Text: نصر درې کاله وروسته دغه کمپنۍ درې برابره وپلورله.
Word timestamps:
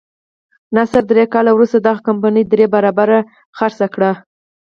نصر 0.75 1.01
درې 1.11 1.25
کاله 1.33 1.51
وروسته 1.53 1.77
دغه 1.79 2.01
کمپنۍ 2.07 2.43
درې 2.51 2.65
برابره 2.75 3.19
وپلورله. 3.27 4.11